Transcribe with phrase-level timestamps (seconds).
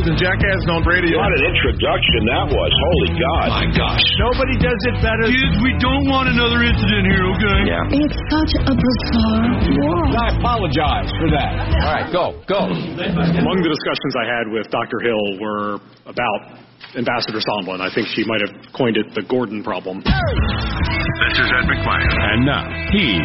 [0.00, 1.18] all and fools and jackasses on radio.
[1.18, 2.70] What an introduction that was.
[2.72, 3.48] Holy God.
[3.48, 4.04] My gosh.
[4.18, 5.28] Nobody does it better.
[5.28, 7.58] Kids, we don't want another incident here, okay?
[7.68, 8.00] Yeah.
[8.00, 10.16] It's such a bizarre world.
[10.16, 11.52] I apologize for that.
[11.84, 12.60] All right, go, go.
[12.70, 15.00] Among the discussions I had with Dr.
[15.00, 16.58] Hill were about
[16.96, 17.80] Ambassador Sondland.
[17.80, 20.00] I think she might have coined it the Gordon problem.
[20.00, 22.08] This is Ed McMahon.
[22.10, 23.20] And now, he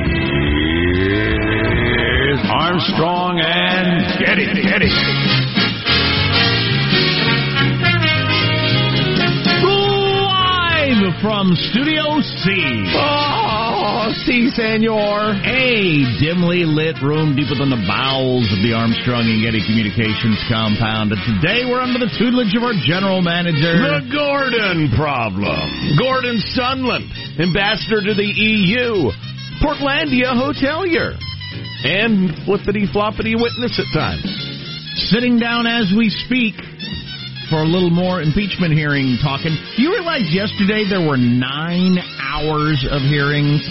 [2.35, 4.45] is Armstrong and Getty.
[4.61, 5.44] Getty.
[11.21, 12.47] From Studio C.
[12.97, 15.31] Oh, si, senor.
[15.47, 21.15] A dimly lit room deeper than the bowels of the Armstrong and Getty Communications compound.
[21.15, 23.79] And today we're under the tutelage of our general manager.
[23.79, 25.97] The Gordon problem.
[25.97, 27.07] Gordon Sondland,
[27.39, 29.09] ambassador to the EU.
[29.63, 31.15] Portlandia hotelier.
[31.87, 34.27] And flippity floppity witness at times.
[35.11, 36.55] Sitting down as we speak
[37.49, 39.55] for a little more impeachment hearing talking.
[39.77, 43.61] You realize yesterday there were nine hours of hearings?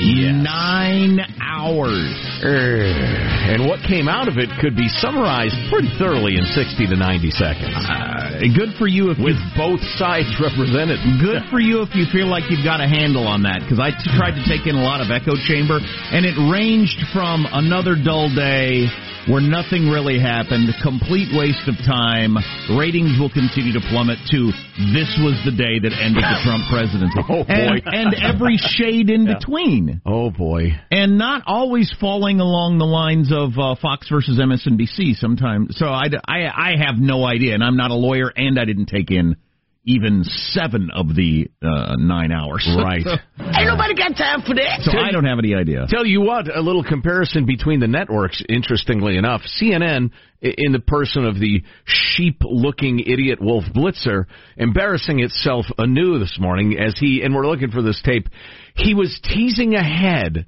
[0.00, 0.32] Yes.
[0.42, 2.16] Nine hours.
[2.42, 7.30] And what came out of it could be summarized pretty thoroughly in 60 to 90
[7.30, 7.76] seconds.
[7.76, 10.98] Uh, good for you if With you, both sides represented.
[11.20, 13.92] good for you if you feel like you've got a handle on that because I
[13.92, 17.94] t- tried to take in a lot of echo chamber and it ranged from another
[17.94, 18.88] dull day
[19.28, 22.34] where nothing really happened, complete waste of time,
[22.76, 24.50] ratings will continue to plummet to
[24.92, 27.20] this was the day that ended the Trump presidency.
[27.32, 27.80] Oh, boy.
[27.86, 30.02] And, and every shade in between.
[30.04, 30.72] Oh, boy.
[30.90, 35.14] and not always falling along the lines of uh, Fox versus MSNBC.
[35.16, 38.64] Sometimes, so I, I I have no idea, and I'm not a lawyer, and I
[38.64, 39.36] didn't take in
[39.84, 42.68] even seven of the uh, nine hours.
[42.82, 43.06] Right.
[43.06, 44.80] Ain't nobody got time for that.
[44.82, 45.86] So I don't have any idea.
[45.88, 49.42] Tell you what, a little comparison between the networks, interestingly enough.
[49.60, 54.24] CNN, in the person of the sheep looking idiot Wolf Blitzer,
[54.56, 58.28] embarrassing itself anew this morning as he, and we're looking for this tape,
[58.74, 60.46] he was teasing ahead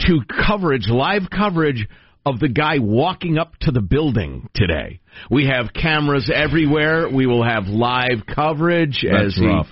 [0.00, 1.88] to coverage, live coverage
[2.24, 5.00] of the guy walking up to the building today.
[5.30, 7.08] We have cameras everywhere.
[7.08, 9.46] We will have live coverage That's as he.
[9.46, 9.66] rough.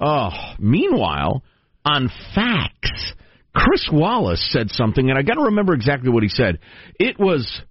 [0.00, 1.42] Oh, meanwhile,
[1.84, 3.14] on Fox,
[3.54, 6.58] Chris Wallace said something, and I got to remember exactly what he said.
[6.98, 7.62] It was.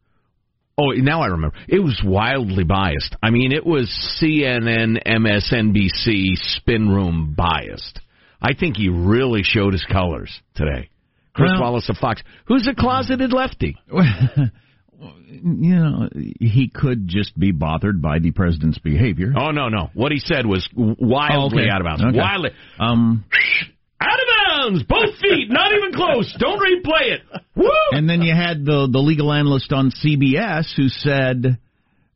[0.75, 1.55] Oh, now I remember.
[1.67, 3.15] It was wildly biased.
[3.21, 3.87] I mean, it was
[4.19, 7.99] CNN, MSNBC, spin room biased.
[8.41, 10.89] I think he really showed his colors today.
[11.35, 13.75] Chris Well- Wallace of Fox, who's a closeted lefty.
[13.91, 19.33] you know, he could just be bothered by the president's behavior.
[19.35, 19.89] Oh no, no.
[19.93, 21.69] What he said was wildly Oh, okay.
[21.69, 22.03] out of bounds.
[22.03, 22.17] Okay.
[22.17, 23.25] Wildly Um,
[24.01, 24.83] out of bounds.
[24.83, 26.33] Both feet, not even close.
[26.37, 27.21] Don't replay it.
[27.55, 27.69] Woo!
[27.91, 31.57] and then you had the the legal analyst on CBS who said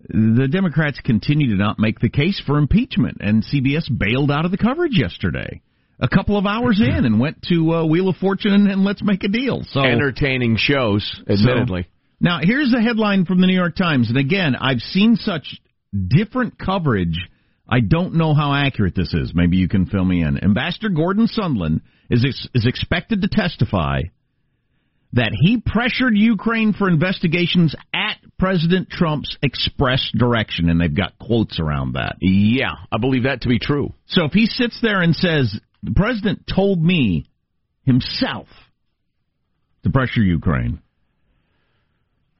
[0.09, 4.51] the Democrats continue to not make the case for impeachment, and CBS bailed out of
[4.51, 5.61] the coverage yesterday.
[5.99, 9.01] A couple of hours in, and went to uh, Wheel of Fortune and, and let's
[9.03, 9.63] make a deal.
[9.71, 11.87] So Entertaining shows, admittedly.
[12.19, 14.09] Now, here's a headline from the New York Times.
[14.09, 15.59] And again, I've seen such
[16.07, 17.17] different coverage.
[17.67, 19.33] I don't know how accurate this is.
[19.33, 20.43] Maybe you can fill me in.
[20.43, 24.01] Ambassador Gordon Sondland is, ex- is expected to testify
[25.13, 28.06] that he pressured Ukraine for investigations at
[28.37, 30.69] President Trump's express direction.
[30.69, 32.17] And they've got quotes around that.
[32.21, 33.93] Yeah, I believe that to be true.
[34.07, 37.25] So if he sits there and says, the president told me
[37.83, 38.47] himself
[39.83, 40.79] to pressure Ukraine,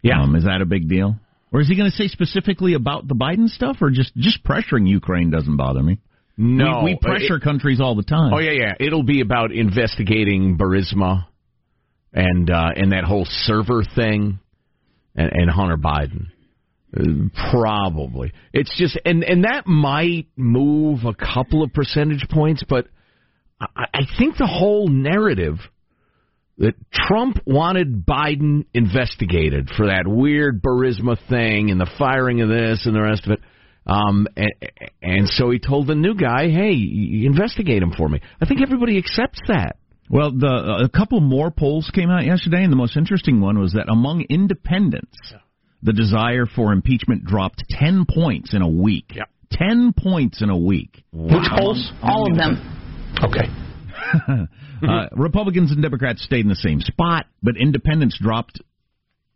[0.02, 0.22] Yeah.
[0.24, 1.16] um, is that a big deal?
[1.52, 4.88] Or is he going to say specifically about the Biden stuff, or just just pressuring
[4.88, 6.00] Ukraine doesn't bother me?
[6.38, 8.34] No, we, we pressure It- countries all the time.
[8.34, 8.74] oh yeah, yeah.
[8.80, 11.26] It'll be about investigating Burisma
[12.14, 14.40] and uh, and that whole server thing,
[15.18, 16.28] and, and Hunter Biden.
[17.52, 18.32] Probably.
[18.54, 22.88] It's just and and that might move a couple of percentage points, but
[23.60, 25.58] I, I think the whole narrative
[26.60, 32.86] that Trump wanted Biden investigated for that weird Burisma thing and the firing of this
[32.86, 33.42] and the rest of it.
[33.86, 34.54] Um, and,
[35.02, 36.74] and so he told the new guy, "Hey,
[37.26, 39.78] investigate him for me." I think everybody accepts that.
[40.10, 43.74] Well, the a couple more polls came out yesterday, and the most interesting one was
[43.74, 45.18] that among independents,
[45.84, 49.12] the desire for impeachment dropped ten points in a week.
[49.14, 49.24] Yeah.
[49.52, 51.04] Ten points in a week.
[51.12, 51.92] Which polls?
[52.02, 53.16] All of them.
[53.24, 53.48] Okay.
[54.88, 58.62] uh, Republicans and Democrats stayed in the same spot, but independents dropped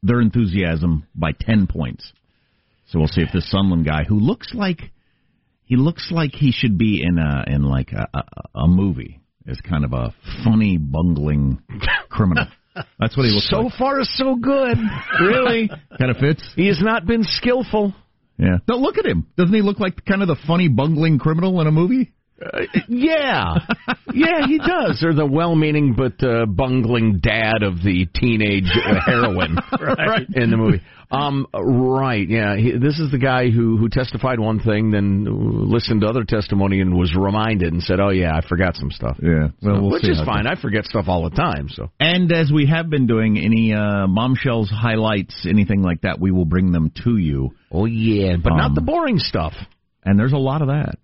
[0.04, 2.12] their enthusiasm by 10 points.
[2.88, 4.92] So we'll see if this Sondland guy, who looks like
[5.64, 9.60] he looks like he should be in a in like a, a, a movie, is
[9.62, 11.60] kind of a funny, bungling
[12.10, 12.46] criminal.
[13.00, 13.74] That's what he looks So like.
[13.78, 14.78] far, so good.
[15.20, 16.42] Really, Kind of fits.
[16.56, 17.94] he has not been skillful.
[18.38, 18.58] Yeah.
[18.68, 19.28] Don't look at him.
[19.38, 22.12] Doesn't he look like kind of the funny bungling criminal in a movie?
[22.42, 23.54] Uh, yeah,
[24.14, 25.04] yeah, he does.
[25.04, 30.28] Or the well-meaning but uh, bungling dad of the teenage uh, heroine Right.
[30.34, 30.82] in the movie.
[31.12, 32.56] Um, right, yeah.
[32.56, 35.26] He, this is the guy who who testified one thing, then
[35.70, 39.18] listened to other testimony and was reminded and said, "Oh yeah, I forgot some stuff."
[39.22, 40.48] Yeah, well, we'll which see is how it fine.
[40.48, 41.68] I forget stuff all the time.
[41.68, 46.32] So And as we have been doing, any uh, bombshells, highlights, anything like that, we
[46.32, 47.50] will bring them to you.
[47.74, 49.54] Oh yeah, but not Um, the boring stuff.
[50.06, 50.96] And there's a lot of that.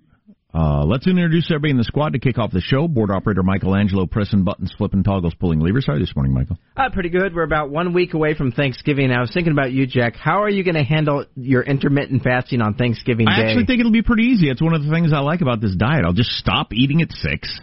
[0.57, 2.88] Uh, let's introduce everybody in the squad to kick off the show.
[2.88, 5.86] Board operator Michelangelo pressing buttons, flipping toggles, pulling levers.
[5.86, 6.57] How are you this morning, Michael?
[6.75, 7.36] Uh, pretty good.
[7.36, 9.12] We're about one week away from Thanksgiving.
[9.12, 10.15] I was thinking about you, Jack.
[10.15, 13.92] How are you going to handle your intermittent fasting on Thanksgiving I actually think it'll
[13.92, 14.50] be pretty easy.
[14.50, 16.06] It's one of the things I like about this diet.
[16.06, 17.62] I'll just stop eating at six.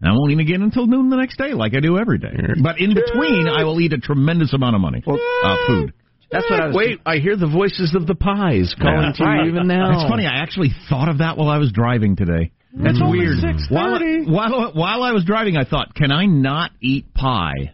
[0.00, 2.32] And I won't eat again until noon the next day, like I do every day.
[2.62, 5.02] But in between, I will eat a tremendous amount of money.
[5.06, 5.92] uh, food.
[6.32, 6.76] That's what I was.
[6.76, 9.36] Wait, I hear the voices of the pies calling Yeah.
[9.38, 9.90] to you even now.
[9.92, 10.26] It's funny.
[10.26, 12.50] I actually thought of that while I was driving today.
[12.74, 13.38] That's It's only weird.
[13.38, 13.70] 6:30.
[13.70, 17.72] While, while while I was driving, I thought, can I not eat pie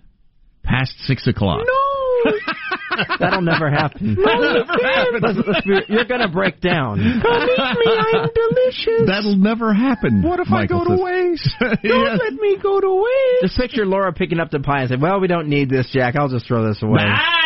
[0.65, 1.65] past six o'clock?
[1.65, 2.33] No.
[3.21, 4.17] That'll never happen.
[4.19, 5.21] never happen.
[5.23, 6.99] Let's- let's you're going to break down.
[6.99, 9.07] Come eat me, I'm delicious.
[9.07, 10.23] That'll never happen.
[10.23, 11.49] What if Michael I go to waste?
[11.61, 12.19] Don't Yes.
[12.21, 13.43] let me go to waste.
[13.43, 16.17] Just picture Laura picking up the pie and say, "Well, we don't need this, Jack.
[16.17, 17.45] I'll just throw this away." Ah!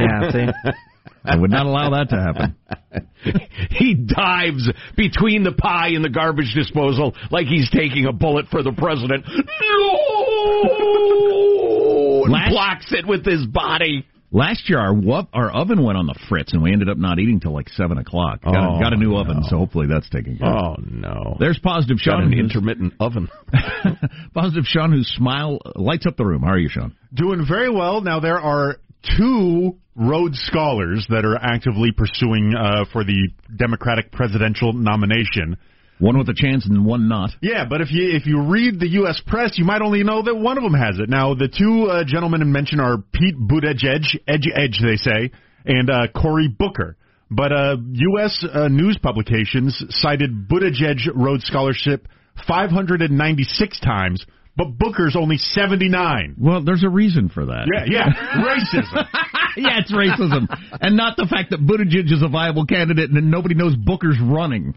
[0.00, 0.72] Yeah, see.
[1.24, 2.56] I would not allow that to happen.
[3.70, 8.62] he dives between the pie and the garbage disposal like he's taking a bullet for
[8.62, 9.24] the president.
[10.80, 12.22] No!
[12.24, 14.06] And Last- blocks it with his body.
[14.32, 17.18] Last year, our wo- our oven went on the fritz, and we ended up not
[17.18, 18.42] eating till like seven o'clock.
[18.42, 19.46] Got, a, Oh, got a new oven, no.
[19.48, 20.78] so hopefully that's taken care of.
[20.78, 21.36] Oh no!
[21.40, 23.28] There's positive Got Sean, an intermittent oven.
[24.34, 26.42] positive Sean, whose smile lights up the room.
[26.42, 26.94] How are you, Sean?
[27.12, 28.02] Doing very well.
[28.02, 28.76] Now, there are
[29.18, 35.56] two Rhodes Scholars that are actively pursuing uh, for the Democratic presidential nomination.
[35.98, 37.30] One with a chance and one not.
[37.42, 39.20] Yeah, but if you if you read the U.S.
[39.26, 41.10] press, you might only know that one of them has it.
[41.10, 45.30] Now, the two uh, gentlemen in mention are Pete Buttigieg, Edge Edge, they say,
[45.66, 46.96] and uh, Cory Booker.
[47.30, 48.44] But uh, U.S.
[48.50, 52.08] Uh, news publications cited Buttigieg Rhodes Scholarship
[52.48, 54.24] 596 times,
[54.56, 56.36] but Booker's only 79.
[56.38, 57.66] Well, there's a reason for that.
[57.72, 58.12] Yeah, yeah,
[58.42, 59.06] racism.
[59.56, 60.46] yeah, it's racism,
[60.80, 64.18] and not the fact that Buttigieg is a viable candidate and then nobody knows Booker's
[64.20, 64.74] running.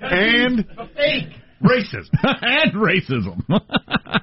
[0.00, 1.32] and fake.
[1.62, 2.10] racism.
[2.22, 3.42] and racism.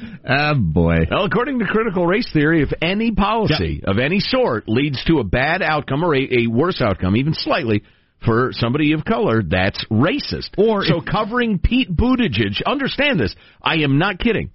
[0.28, 1.06] ah, boy.
[1.10, 5.24] Well, according to critical race theory, if any policy of any sort leads to a
[5.24, 7.82] bad outcome or a, a worse outcome, even slightly,
[8.24, 10.50] for somebody of color, that's racist.
[10.58, 13.34] Or so covering Pete Buttigieg, understand this.
[13.62, 14.50] I am not kidding.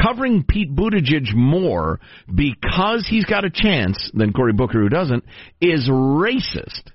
[0.00, 1.98] Covering Pete Buttigieg more
[2.32, 5.24] because he's got a chance than Cory Booker, who doesn't,
[5.60, 6.92] is racist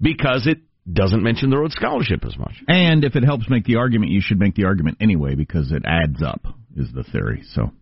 [0.00, 0.58] because it
[0.90, 2.54] doesn't mention the Rhodes Scholarship as much.
[2.68, 5.82] And if it helps make the argument, you should make the argument anyway because it
[5.84, 7.42] adds up, is the theory.
[7.52, 7.72] So,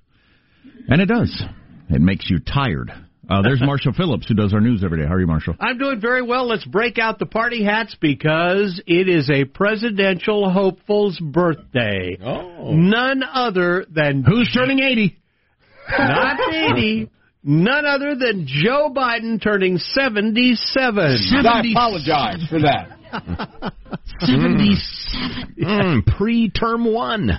[0.89, 1.43] and it does.
[1.91, 2.91] It makes you tired.
[3.29, 5.07] Uh, there's Marshall Phillips who does our news every day.
[5.07, 5.55] How are you, Marshall?
[5.61, 6.47] I'm doing very well.
[6.49, 12.19] Let's break out the party hats because it is a presidential hopeful's birthday.
[12.23, 12.73] Oh.
[12.73, 15.17] None other than Who's turning 80?
[15.99, 16.39] not
[16.73, 17.11] 80.
[17.45, 21.19] None other than Joe Biden turning 77.
[21.45, 22.99] I apologize for that.
[24.21, 25.55] 77.
[25.61, 27.31] Mm, preterm one.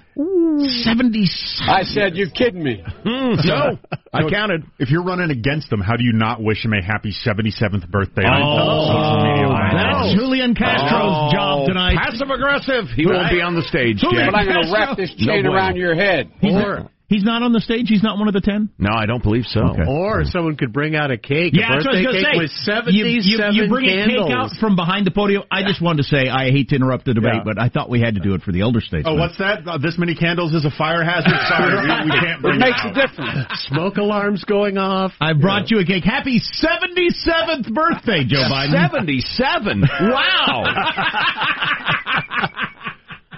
[0.83, 1.69] 77.
[1.69, 2.83] I said, you're kidding me.
[3.05, 3.77] Mm, no,
[4.13, 4.63] I counted.
[4.79, 8.23] If you're running against them, how do you not wish him a happy 77th birthday
[8.23, 9.47] on Oh, all social media?
[9.73, 11.95] That's Julian Castro's job tonight.
[11.97, 12.85] Passive aggressive.
[12.95, 13.97] He won't be on the stage.
[13.97, 14.31] Julian Jack.
[14.31, 16.31] But I'm going to wrap this chain No around your head.
[16.39, 17.85] He's, not, he's not on the stage?
[17.87, 18.69] He's not one of the ten?
[18.79, 19.61] No, I don't believe so.
[19.77, 19.83] Okay.
[19.87, 22.25] Or someone could bring out a cake, Yeah, a that's what I birthday was cake
[22.33, 22.73] going with to say.
[22.97, 25.43] You, 77 you, you bring a cake out from behind the podium.
[25.51, 27.47] I just wanted to say I hate to interrupt the debate, Yeah.
[27.47, 29.13] but I thought we had to do it for the elder statesman.
[29.13, 29.67] Oh, what's that?
[29.67, 31.37] Uh, this many candles is a fire hazard?
[31.47, 33.45] Sorry, we, we can't It bring makes it a difference.
[33.69, 35.13] Smoke alarms going off.
[35.21, 36.03] I brought you a cake.
[36.03, 38.71] Happy 77th birthday, Joe Biden.
[38.73, 39.81] 77.
[40.09, 40.65] Wow.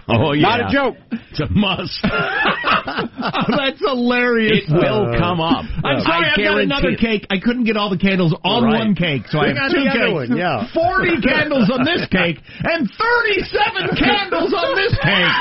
[0.08, 0.48] oh, yeah.
[0.48, 0.96] Not a joke.
[1.36, 2.00] It's a must.
[2.00, 4.64] oh, that's hilarious.
[4.64, 5.66] It will uh, come up.
[5.84, 7.00] I'm sorry, I I've got another it.
[7.00, 7.28] cake.
[7.30, 8.80] I couldn't get all the candles on Right.
[8.80, 10.14] one cake, so I Bring have out two the cakes.
[10.32, 10.68] one, yeah.
[10.72, 15.36] 40 candles on this cake and 37 candles on this cake.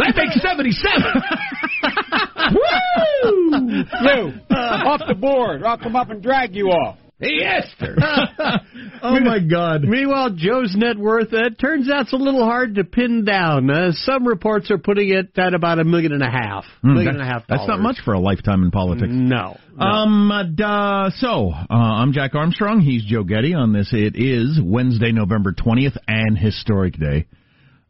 [0.00, 1.04] That makes 77.
[2.54, 3.84] Woo!
[4.00, 6.96] You, off the board, or I'll come up and drag you off.
[7.20, 7.76] He asked
[9.02, 9.82] oh my God!
[9.82, 13.70] Meanwhile, Joe's net worth uh, it turns out it's a little hard to pin down.
[13.70, 16.64] Uh, some reports are putting it at about a million and a half.
[16.82, 17.46] Hmm, million that- and a half.
[17.48, 19.12] That's not much for a lifetime in politics.
[19.12, 19.56] No.
[19.76, 19.84] no.
[19.84, 20.30] Um.
[20.30, 22.80] uh, so uh, I'm Jack Armstrong.
[22.80, 23.54] He's Joe Getty.
[23.54, 27.26] On this, it is Wednesday, November 20th, and historic day.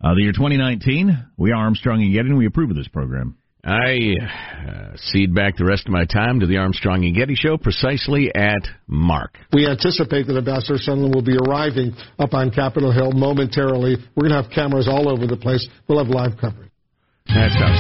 [0.02, 1.26] Uh, the year 2019.
[1.38, 3.38] We are Armstrong and Getty, and we approve of this program.
[3.64, 7.56] I uh, cede back the rest of my time to the Armstrong and Getty Show
[7.56, 9.38] precisely at Mark.
[9.52, 13.97] We anticipate that Ambassador Sondland will be arriving up on Capitol Hill momentarily.
[14.14, 15.66] We're going to have cameras all over the place.
[15.88, 16.71] We'll have live coverage.
[17.26, 17.73] That's how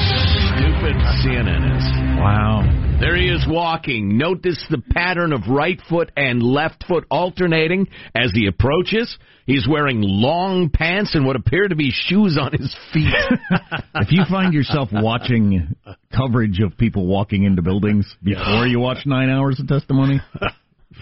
[0.56, 1.84] stupid CNN is.
[2.18, 2.83] Wow.
[3.00, 4.16] There he is walking.
[4.16, 9.18] Notice the pattern of right foot and left foot alternating as he approaches.
[9.46, 13.12] He's wearing long pants and what appear to be shoes on his feet.
[13.96, 15.76] if you find yourself watching
[16.16, 20.20] coverage of people walking into buildings before you watch nine hours of testimony,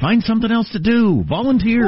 [0.01, 1.23] find something else to do.
[1.29, 1.85] Volunteer.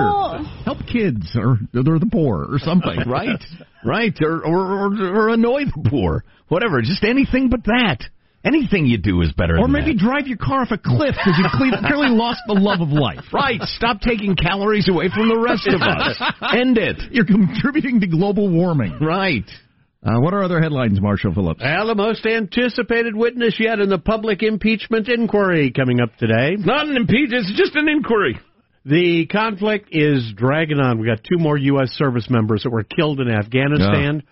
[0.64, 3.08] Help kids or, or the poor or something.
[3.08, 3.42] right,
[3.84, 6.82] right, or, or or or annoy the poor, whatever.
[6.82, 8.04] Just anything but that.
[8.44, 9.54] Anything you do is better.
[9.56, 10.00] Or than maybe that.
[10.02, 13.24] drive your car off a cliff because you cle- clearly lost the love of life.
[13.32, 13.60] Right.
[13.62, 16.20] Stop taking calories away from the rest of us.
[16.54, 17.00] End it.
[17.10, 18.98] You're contributing to global warming.
[19.00, 19.48] Right.
[20.04, 21.62] Uh, what are other headlines, Marshall Phillips?
[21.64, 26.56] Well, the most anticipated witness yet in the public impeachment inquiry coming up today.
[26.58, 28.38] Not an impeachment, it's just an inquiry.
[28.84, 31.00] The conflict is dragging on.
[31.00, 31.88] We got two more U.S.
[31.92, 34.22] service members that were killed in Afghanistan.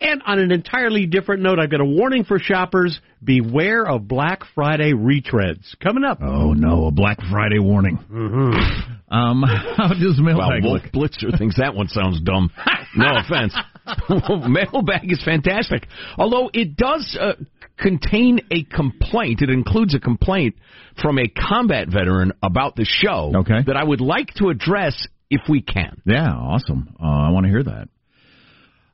[0.00, 4.40] And on an entirely different note, I've got a warning for shoppers beware of Black
[4.54, 5.74] Friday retreads.
[5.82, 6.18] Coming up.
[6.20, 7.98] Oh, no, a Black Friday warning.
[8.10, 9.14] Mm-hmm.
[9.14, 9.42] Um,
[9.76, 10.92] how does Well, mailbag Wolf look?
[10.92, 12.50] Blitzer thinks that one sounds dumb.
[12.96, 13.54] No offense.
[14.48, 15.86] mailbag is fantastic.
[16.18, 17.34] Although it does uh,
[17.78, 20.56] contain a complaint, it includes a complaint
[21.00, 23.62] from a combat veteran about the show Okay.
[23.66, 26.00] that I would like to address if we can.
[26.04, 26.94] Yeah, awesome.
[27.00, 27.88] Uh, I want to hear that.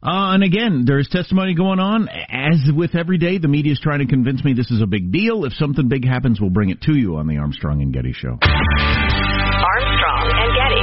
[0.02, 2.08] Uh, and again, there's testimony going on.
[2.08, 5.12] As with every day, the media is trying to convince me this is a big
[5.12, 5.44] deal.
[5.44, 8.38] If something big happens, we'll bring it to you on the Armstrong and Getty Show.
[8.40, 10.80] Armstrong and Getty.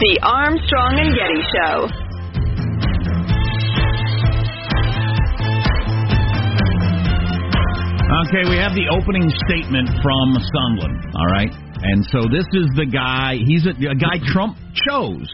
[0.00, 2.09] The Armstrong and Getty Show.
[8.10, 11.14] Okay, we have the opening statement from Sondland.
[11.14, 13.36] All right, and so this is the guy.
[13.38, 15.30] He's a, a guy Trump chose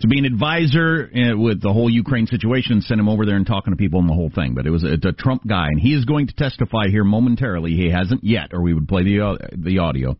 [0.00, 2.80] to be an advisor uh, with the whole Ukraine situation.
[2.80, 4.54] Sent him over there and talking to people and the whole thing.
[4.54, 7.72] But it was a, a Trump guy, and he is going to testify here momentarily.
[7.72, 10.16] He hasn't yet, or we would play the uh, the audio.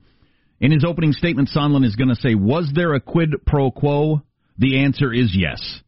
[0.60, 4.20] In his opening statement, Sondland is going to say, "Was there a quid pro quo?"
[4.58, 5.80] The answer is yes.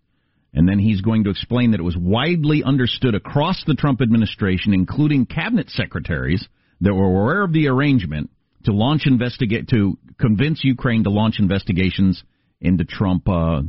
[0.57, 4.73] And then he's going to explain that it was widely understood across the Trump administration,
[4.73, 6.49] including cabinet secretaries,
[6.81, 8.31] that were aware of the arrangement
[8.65, 12.23] to launch investigate to convince Ukraine to launch investigations
[12.61, 13.61] into Trump uh,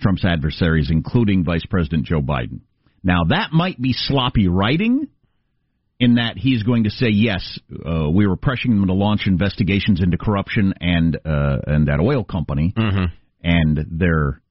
[0.00, 2.60] Trump's adversaries, including Vice President Joe Biden.
[3.02, 5.08] Now that might be sloppy writing,
[5.98, 10.02] in that he's going to say yes, uh, we were pressuring them to launch investigations
[10.02, 12.74] into corruption and uh, and that oil company,
[13.42, 14.42] and they're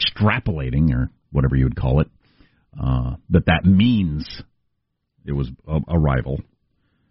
[0.00, 2.08] extrapolating or whatever you would call it
[2.82, 4.42] uh, that that means
[5.26, 6.40] it was a, a rival.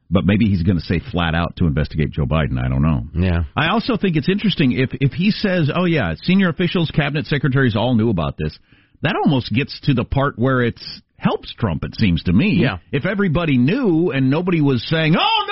[0.09, 2.57] But maybe he's going to say flat out to investigate Joe Biden.
[2.63, 3.01] I don't know.
[3.13, 3.43] Yeah.
[3.57, 7.75] I also think it's interesting if if he says, "Oh yeah, senior officials, cabinet secretaries
[7.75, 8.57] all knew about this."
[9.01, 11.83] That almost gets to the part where it's helps Trump.
[11.83, 12.59] It seems to me.
[12.61, 12.77] Yeah.
[12.91, 15.45] If everybody knew and nobody was saying, "Oh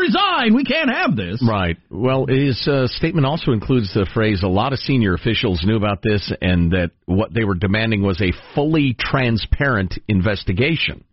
[0.00, 0.54] resign.
[0.54, 1.76] We can't have this." Right.
[1.90, 6.02] Well, his uh, statement also includes the phrase a lot of senior officials knew about
[6.02, 11.04] this and that what they were demanding was a fully transparent investigation.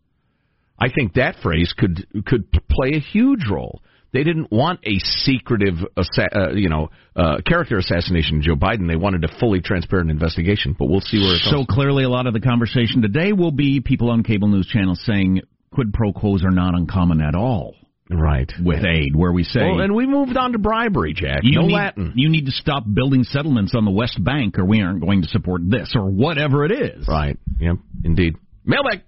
[0.79, 3.82] I think that phrase could could play a huge role.
[4.13, 8.88] They didn't want a secretive, assa- uh, you know, uh, character assassination of Joe Biden.
[8.88, 10.75] They wanted a fully transparent investigation.
[10.77, 11.51] But we'll see where it goes.
[11.51, 15.01] So clearly, a lot of the conversation today will be people on cable news channels
[15.03, 15.41] saying
[15.74, 17.75] quid pro quos are not uncommon at all.
[18.10, 18.52] Right.
[18.64, 19.60] With aid, where we say.
[19.62, 21.42] Well, and we moved on to bribery, Jack.
[21.44, 22.14] you no need, Latin.
[22.16, 25.28] You need to stop building settlements on the West Bank, or we aren't going to
[25.28, 27.08] support this, or whatever it is.
[27.08, 27.38] Right.
[27.60, 27.76] Yep.
[28.06, 28.36] Indeed.
[28.66, 29.04] Mailbag.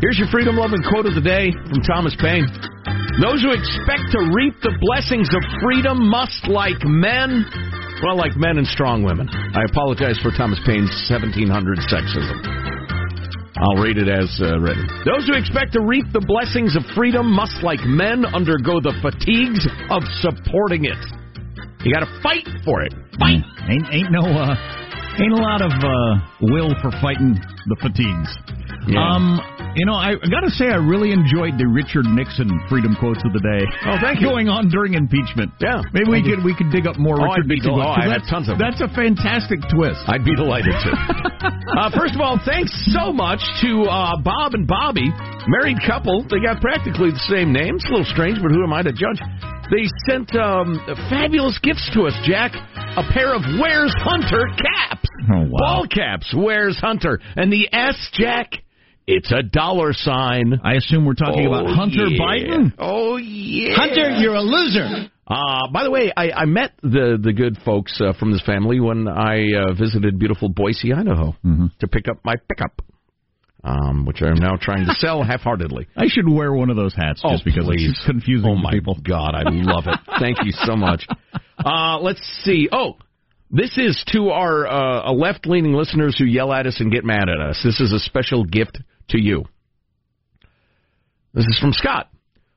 [0.00, 2.46] Here's your freedom loving quote of the day from Thomas Paine.
[3.20, 7.44] Those who expect to reap the blessings of freedom must, like men,
[8.02, 9.28] well, like men and strong women.
[9.28, 12.79] I apologize for Thomas Paine's 1700 sexism.
[13.60, 14.88] I'll read it as uh, written.
[15.04, 19.68] Those who expect to reap the blessings of freedom must, like men, undergo the fatigues
[19.92, 20.96] of supporting it.
[21.84, 22.92] You got to fight for it.
[23.20, 23.44] Fight.
[23.68, 24.56] Ain't ain't no uh,
[25.20, 27.36] ain't a lot of uh, will for fighting
[27.68, 28.32] the fatigues.
[28.88, 28.96] Yeah.
[28.96, 33.22] Um, you know, I got to say, I really enjoyed the Richard Nixon freedom quotes
[33.24, 33.62] of the day.
[33.86, 34.26] Oh, thank you.
[34.26, 35.52] Going on during impeachment.
[35.60, 35.82] Yeah.
[35.94, 37.74] Maybe we could we could dig up more Oh, Richard Nixon.
[37.78, 38.62] oh, I have that's, tons of them.
[38.66, 40.02] That's a fantastic twist.
[40.10, 40.90] I'd be delighted to.
[41.78, 45.06] uh, first of all, thanks so much to uh, Bob and Bobby,
[45.46, 46.26] married couple.
[46.26, 47.82] They got practically the same names.
[47.86, 49.22] A little strange, but who am I to judge?
[49.70, 52.52] They sent um, fabulous gifts to us, Jack.
[52.98, 55.06] A pair of Where's Hunter caps.
[55.30, 55.58] Oh, wow.
[55.58, 57.20] Ball caps, Where's Hunter.
[57.36, 58.50] And the S, Jack,
[59.16, 60.60] it's a dollar sign.
[60.62, 62.20] I assume we're talking Oh, about Hunter yeah.
[62.20, 62.72] Biden.
[62.78, 63.74] Oh, yeah.
[63.76, 65.10] Hunter, you're a loser.
[65.26, 68.80] Uh, by the way, I, I met the the good folks uh, from this family
[68.80, 71.66] when I uh, visited beautiful Boise, Idaho, Mm-hmm.
[71.78, 72.82] to pick up my pickup,
[73.62, 75.86] um, which I'm now trying to sell half-heartedly.
[75.96, 77.90] I should wear one of those hats just because Oh, please.
[77.90, 78.96] it's confusing Oh my people.
[79.06, 79.98] God, I love it.
[80.18, 81.06] Thank you so much.
[81.64, 82.68] Uh, let's see.
[82.72, 82.96] Oh,
[83.52, 87.40] this is to our uh, left-leaning listeners who yell at us and get mad at
[87.40, 87.60] us.
[87.62, 88.78] This is a special gift
[89.10, 89.44] to you.
[91.32, 92.08] This is from Scott.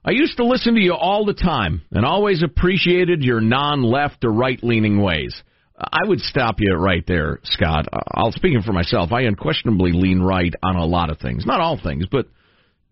[0.05, 4.31] I used to listen to you all the time and always appreciated your non-left or
[4.31, 5.41] right-leaning ways.
[5.77, 7.87] I would stop you right there, Scott.
[8.13, 9.11] I'll speaking for myself.
[9.11, 12.27] I unquestionably lean right on a lot of things, not all things, but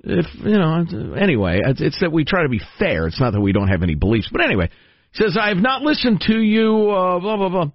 [0.03, 0.84] if you know.
[1.15, 3.08] Anyway, it's, it's that we try to be fair.
[3.08, 4.70] It's not that we don't have any beliefs, but anyway,
[5.13, 6.89] he says I have not listened to you.
[6.89, 7.72] Uh, blah blah blah.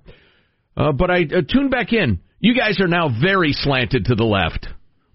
[0.77, 2.21] Uh, but I uh, tuned back in.
[2.41, 4.67] You guys are now very slanted to the left,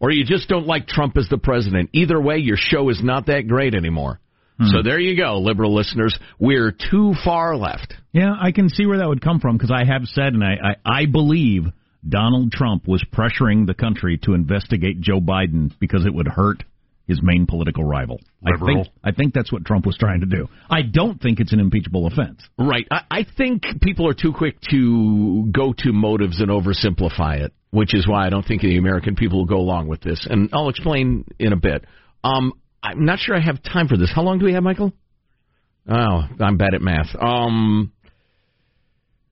[0.02, 1.92] or you just don't like Trump as the president.
[1.94, 4.20] Either way, your show is not that great anymore.
[4.60, 4.88] So hmm.
[4.88, 6.18] there you go, liberal listeners.
[6.40, 7.94] We're too far left.
[8.12, 10.76] Yeah, I can see where that would come from because I have said, and I,
[10.86, 11.66] I, I believe
[12.08, 16.64] Donald Trump was pressuring the country to investigate Joe Biden because it would hurt
[17.12, 18.20] his main political rival.
[18.46, 20.48] I think, I think that's what Trump was trying to do.
[20.70, 22.40] I don't think it's an impeachable offense.
[22.58, 22.88] Right.
[22.90, 27.94] I, I think people are too quick to go to motives and oversimplify it, which
[27.94, 30.26] is why I don't think the American people will go along with this.
[30.30, 31.84] And I'll explain in a bit.
[32.24, 34.12] Um, I'm not sure I have time for this.
[34.16, 34.94] How long do we have, Michael?
[35.90, 37.14] Oh, I'm bad at math.
[37.20, 37.92] Um,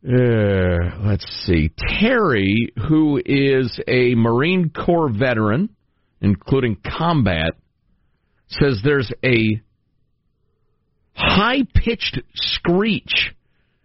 [0.06, 1.72] uh, let's see.
[2.00, 5.70] Terry, who is a Marine Corps veteran,
[6.22, 7.54] including combat,
[8.50, 9.62] says there's a
[11.14, 13.34] high pitched screech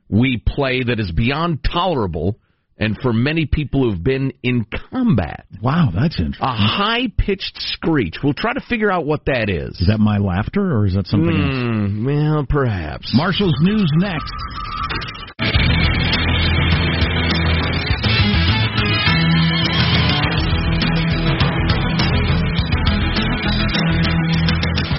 [0.09, 2.39] we play that is beyond tolerable
[2.77, 5.47] and for many people who've been in combat.
[5.63, 6.47] Wow, that's interesting.
[6.47, 8.17] A high pitched screech.
[8.23, 9.81] We'll try to figure out what that is.
[9.81, 11.55] Is that my laughter or is that something else?
[11.55, 13.13] Hmm, well, perhaps.
[13.15, 14.33] Marshall's news next.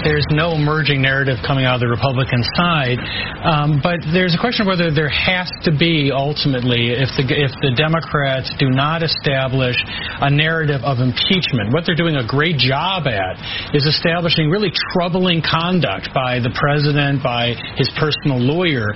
[0.06, 3.02] There's no emerging narrative coming out of the Republican side,
[3.42, 7.50] um, but there's a question of whether there has to be ultimately if the if
[7.66, 9.74] the Democrats do not establish
[10.22, 11.74] a narrative of impeachment.
[11.74, 13.42] What they're doing a great job at
[13.74, 18.94] is establishing really troubling conduct by the president, by his personal lawyer,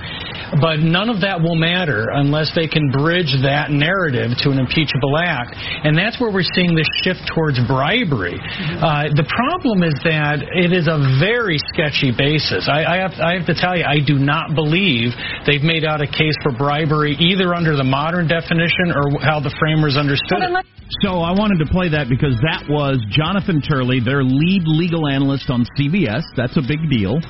[0.62, 5.18] but none of that will matter unless they can bridge that narrative to an impeachable
[5.18, 8.38] act, and that's where we're seeing this shift towards bribery.
[8.78, 12.68] Uh, the problem is that it is a very sketchy basis.
[12.68, 15.12] I, I, have, I have to tell you, I do not believe
[15.46, 19.54] they've made out a case for bribery either under the modern definition or how the
[19.58, 20.66] framers understood it.
[21.02, 25.48] So I wanted to play that because that was Jonathan Turley, their lead legal analyst
[25.48, 26.22] on CBS.
[26.36, 27.20] That's a big deal.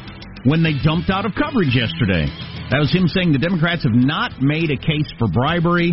[0.44, 2.24] When they dumped out of coverage yesterday,
[2.72, 5.92] that was him saying the Democrats have not made a case for bribery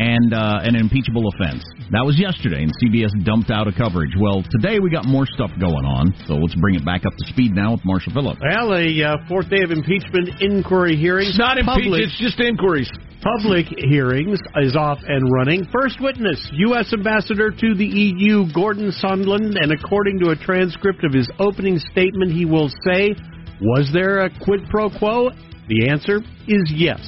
[0.00, 1.60] and uh, an impeachable offense.
[1.92, 4.16] That was yesterday, and CBS dumped out of coverage.
[4.16, 7.24] Well, today we got more stuff going on, so let's bring it back up to
[7.28, 8.40] speed now with Marshall Phillips.
[8.40, 11.36] Well, a uh, fourth day of impeachment inquiry hearings.
[11.36, 12.88] It's not Public- impeachment, it's just inquiries.
[13.20, 15.68] Public hearings is off and running.
[15.68, 16.40] First witness,
[16.72, 16.94] U.S.
[16.94, 22.32] Ambassador to the EU, Gordon Sondland, and according to a transcript of his opening statement,
[22.32, 23.12] he will say,
[23.60, 25.28] Was there a quid pro quo?
[25.68, 27.04] The answer is yes.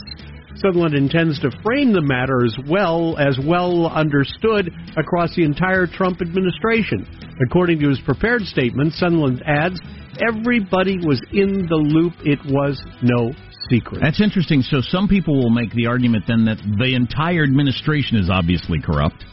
[0.57, 6.21] Sutherland intends to frame the matter as well as well understood across the entire Trump
[6.21, 7.07] administration.
[7.47, 9.81] According to his prepared statement, Sutherland adds,
[10.21, 12.13] everybody was in the loop.
[12.25, 13.33] It was no
[13.71, 14.01] secret.
[14.03, 14.63] That's interesting.
[14.63, 19.25] So some people will make the argument then that the entire administration is obviously corrupt.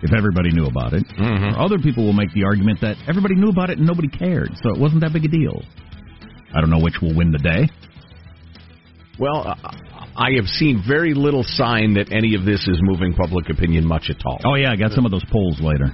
[0.00, 3.48] If everybody knew about it, or other people will make the argument that everybody knew
[3.50, 5.60] about it and nobody cared, so it wasn't that big a deal.
[6.54, 7.68] I don't know which will win the day.
[9.18, 9.72] Well, uh,
[10.18, 14.10] I have seen very little sign that any of this is moving public opinion much
[14.10, 14.40] at all.
[14.44, 15.92] Oh yeah, I got some of those polls later.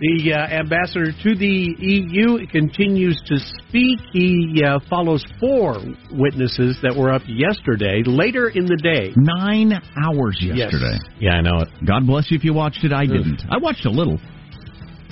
[0.00, 4.00] The uh, ambassador to the EU continues to speak.
[4.12, 5.78] He uh, follows four
[6.10, 9.14] witnesses that were up yesterday, later in the day.
[9.16, 10.98] Nine hours yesterday.
[11.20, 11.68] Yeah, I know it.
[11.86, 12.92] God bless you if you watched it.
[12.92, 13.44] I didn't.
[13.48, 14.18] I watched a little.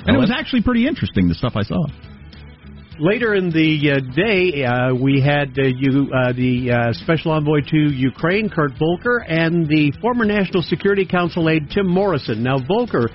[0.04, 1.86] And it was actually pretty interesting, the stuff I saw.
[3.00, 6.04] Later in the uh, day, uh, we had uh, you,
[6.36, 11.88] the special envoy to Ukraine, Kurt Volker, and the former National Security Council aide, Tim
[11.88, 12.42] Morrison.
[12.42, 13.08] Now, Volker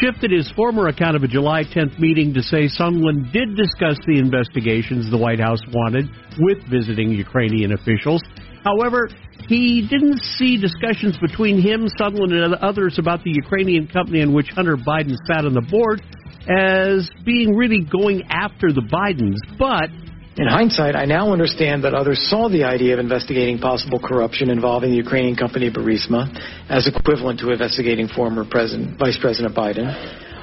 [0.00, 4.22] shifted his former account of a July 10th meeting to say Sondland did discuss the
[4.22, 6.06] investigations the White House wanted
[6.38, 8.22] with visiting Ukrainian officials.
[8.62, 9.08] However,
[9.48, 14.50] he didn't see discussions between him, Sutherland, and others about the Ukrainian company in which
[14.54, 16.00] Hunter Biden sat on the board
[16.48, 19.38] as being really going after the Bidens.
[19.58, 19.90] But
[20.36, 24.90] in hindsight, I now understand that others saw the idea of investigating possible corruption involving
[24.90, 26.32] the Ukrainian company Burisma
[26.68, 29.86] as equivalent to investigating former President, Vice President Biden.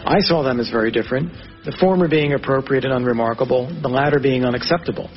[0.05, 1.33] I saw them as very different,
[1.65, 5.09] the former being appropriate and unremarkable, the latter being unacceptable.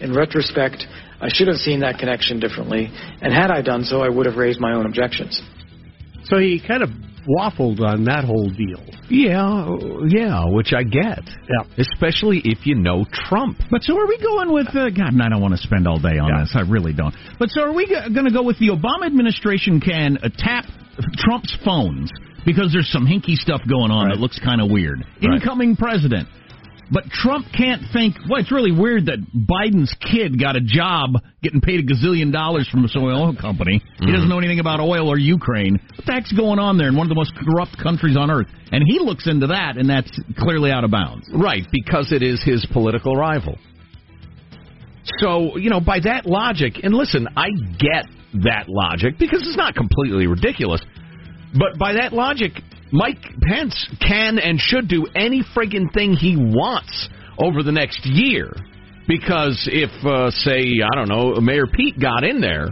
[0.00, 0.86] In retrospect,
[1.20, 4.36] I should have seen that connection differently, and had I done so, I would have
[4.36, 5.42] raised my own objections.
[6.24, 6.88] So he kind of
[7.28, 8.80] waffled on that whole deal.
[9.08, 11.22] Yeah, yeah, which I get.
[11.26, 11.64] Yeah.
[11.78, 13.58] Especially if you know Trump.
[13.70, 15.98] But so are we going with, uh, God, and I don't want to spend all
[15.98, 16.40] day on yeah.
[16.44, 16.52] this.
[16.54, 17.14] I really don't.
[17.38, 20.64] But so are we g- going to go with the Obama administration can uh, tap
[21.16, 22.10] Trump's phones
[22.44, 24.14] because there's some hinky stuff going on right.
[24.14, 25.00] that looks kind of weird.
[25.22, 25.34] Right.
[25.34, 26.28] Incoming president.
[26.90, 31.60] But Trump can't think, well, it's really weird that Biden's kid got a job getting
[31.60, 33.78] paid a gazillion dollars from some oil company.
[33.78, 34.06] Mm-hmm.
[34.06, 35.78] He doesn't know anything about oil or Ukraine.
[35.94, 38.48] What the heck's going on there in one of the most corrupt countries on earth?
[38.72, 41.28] And he looks into that, and that's clearly out of bounds.
[41.32, 43.56] Right, because it is his political rival.
[45.18, 47.48] So, you know, by that logic, and listen, I
[47.78, 48.06] get
[48.44, 50.82] that logic because it's not completely ridiculous.
[51.52, 52.52] But by that logic,
[52.92, 58.52] Mike Pence can and should do any friggin' thing he wants over the next year.
[59.06, 62.68] Because if, uh, say, I don't know, Mayor Pete got in there,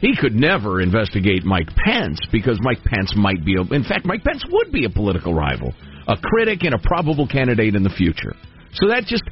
[0.00, 4.22] he could never investigate Mike Pence because Mike Pence might be, a, in fact, Mike
[4.24, 5.74] Pence would be a political rival,
[6.08, 8.34] a critic, and a probable candidate in the future.
[8.74, 9.24] So that just.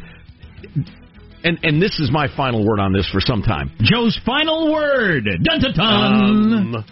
[1.44, 3.70] And and this is my final word on this for some time.
[3.80, 5.24] Joe's final word.
[5.44, 6.74] Dun dun dun.
[6.74, 6.84] Um,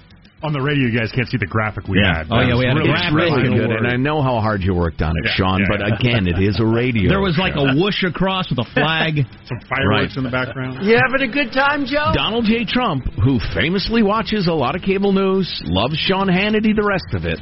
[0.43, 2.21] on the radio, you guys can't see the graphic we yeah.
[2.21, 2.29] had.
[2.29, 5.01] Oh, yeah, we had really, a really good, and I know how hard you worked
[5.01, 5.97] on it, yeah, Sean, yeah, but yeah.
[5.97, 7.09] again, it is a radio.
[7.09, 9.25] There was like a whoosh across with a flag.
[9.49, 10.17] Some fireworks Right.
[10.21, 10.85] in the background.
[10.85, 12.13] You having a good time, Joe?
[12.13, 12.69] Donald J.
[12.69, 17.25] Trump, who famously watches a lot of cable news, loves Sean Hannity, the rest of
[17.25, 17.41] it.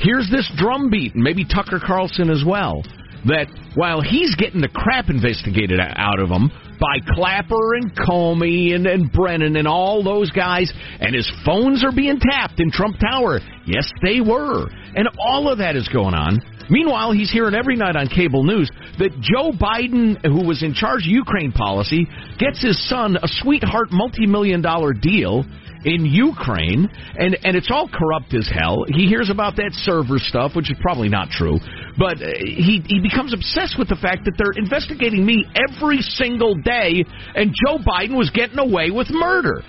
[0.00, 2.82] Here's this drumbeat, and maybe Tucker Carlson as well,
[3.26, 8.86] that while he's getting the crap investigated out of him by Clapper and Comey and,
[8.86, 13.40] and Brennan and all those guys, and his phones are being tapped in Trump Tower.
[13.66, 14.68] Yes, they were.
[14.94, 16.40] And all of that is going on.
[16.70, 21.02] Meanwhile, he's hearing every night on cable news that Joe Biden, who was in charge
[21.02, 22.06] of Ukraine policy,
[22.38, 25.44] gets his son a sweetheart multi million dollar deal
[25.84, 28.84] in Ukraine, and and it's all corrupt as hell.
[28.88, 31.58] He hears about that server stuff, which is probably not true,
[31.98, 36.54] but uh, he he becomes obsessed with the fact that they're investigating me every single
[36.54, 39.62] day, and Joe Biden was getting away with murder.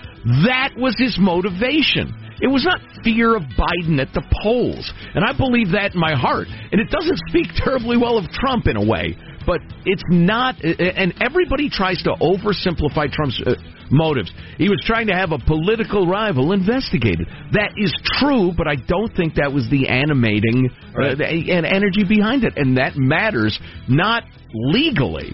[0.46, 2.14] That was his motivation.
[2.40, 6.14] It was not fear of Biden at the polls, and I believe that in my
[6.14, 6.48] heart.
[6.72, 10.62] And it doesn't speak terribly well of Trump in a way, but it's not.
[10.62, 13.54] And everybody tries to oversimplify Trump's uh,
[13.90, 14.32] motives.
[14.58, 17.26] He was trying to have a political rival investigated.
[17.52, 22.44] That is true, but I don't think that was the animating uh, and energy behind
[22.44, 25.32] it, and that matters not legally,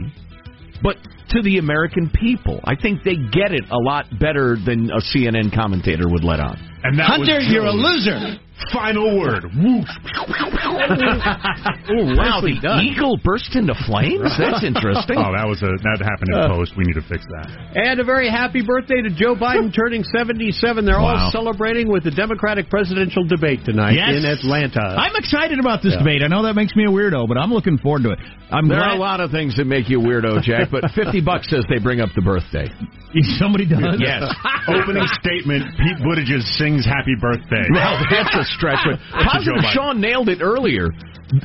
[0.82, 0.96] but
[1.30, 2.60] to the American people.
[2.64, 6.58] I think they get it a lot better than a CNN commentator would let on.
[6.82, 8.40] And that Hunter, was you're a loser.
[8.72, 9.44] Final word.
[9.56, 9.88] Whoosh.
[11.90, 14.30] Oh, wow, the eagle burst into flames?
[14.38, 15.16] That's interesting.
[15.18, 16.48] Oh, that was a that happened in uh.
[16.48, 16.72] post.
[16.76, 17.48] We need to fix that.
[17.74, 20.84] And a very happy birthday to Joe Biden turning 77.
[20.84, 21.26] They're Wow.
[21.26, 24.16] all celebrating with the Democratic presidential debate tonight Yes.
[24.20, 24.94] in Atlanta.
[24.98, 25.98] I'm excited about this Yeah.
[26.04, 26.22] debate.
[26.22, 28.18] I know that makes me a weirdo, but I'm looking forward to it.
[28.52, 31.20] I'm There glad are a lot of things that make you weirdo, Jack, but 50
[31.20, 32.68] bucks says they bring up the birthday.
[33.38, 33.98] somebody does.
[33.98, 34.22] Yes.
[34.68, 38.80] Opening statement: Pete Buttigieg sings "Happy Birthday." Well, that's a stretch.
[38.84, 40.90] But positive Sean nailed it earlier.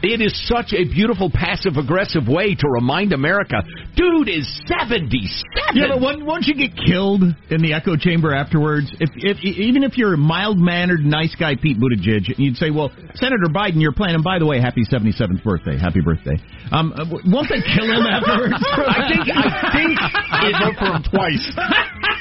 [0.01, 3.61] It is such a beautiful passive aggressive way to remind America,
[3.95, 5.43] dude is 77.
[5.73, 9.83] Yeah, but once, once you get killed in the echo chamber afterwards, if, if even
[9.83, 13.81] if you're a mild mannered, nice guy, Pete Buttigieg, and you'd say, "Well, Senator Biden,
[13.81, 16.37] you're playing, and by the way, happy 77th birthday, happy birthday."
[16.71, 18.53] Um, uh, won't they kill him afterwards?
[18.57, 21.45] I think I think I vote for him twice.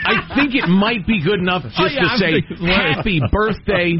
[0.04, 2.32] I think it might be good enough just Oh, yeah, to I'm say
[2.66, 3.96] happy birthday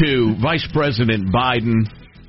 [0.00, 1.84] to Vice President Biden.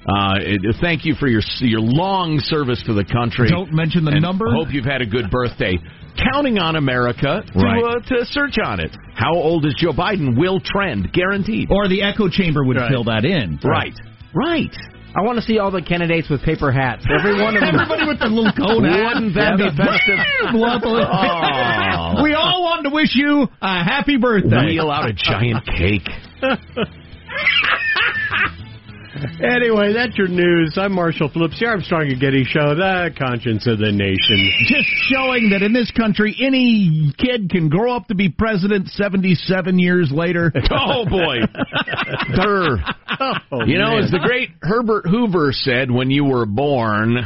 [0.07, 0.37] Uh,
[0.81, 3.49] thank you for your your long service to the country.
[3.49, 4.45] Don't mention the number.
[4.53, 5.79] Hope you've had a good birthday.
[6.31, 7.83] Counting on America to, Right.
[7.83, 8.95] uh, to search on it.
[9.15, 10.37] How old is Joe Biden?
[10.37, 11.69] Will trend, guaranteed.
[11.71, 12.89] Or the echo chamber would Right.
[12.89, 13.59] fill that in.
[13.63, 13.93] Right.
[14.33, 14.73] Right.
[15.17, 17.05] I want to see all the candidates with paper hats.
[17.09, 17.73] Every one of them.
[17.79, 19.15] Everybody with the little cone hat.
[19.15, 20.19] Wouldn't that be festive?
[20.51, 22.17] Blah, blah.
[22.19, 22.23] Oh.
[22.23, 24.65] We all want to wish you a happy birthday.
[24.67, 26.07] Wheel out a giant cake.
[29.15, 30.78] Anyway, that's your news.
[30.78, 34.51] I'm Marshall Phillips, the Armstrong and Getty Show, the conscience of the nation.
[34.67, 39.80] Just showing that in this country, any kid can grow up to be president 77
[39.80, 40.51] years later.
[40.78, 41.38] Oh boy.
[42.36, 42.78] Durr.
[43.19, 44.04] Oh, you know, man.
[44.04, 47.17] as the great Herbert Hoover said when you were born,